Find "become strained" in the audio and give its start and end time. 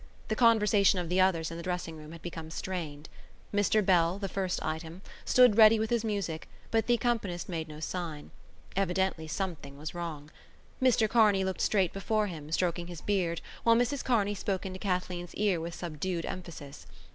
2.23-3.07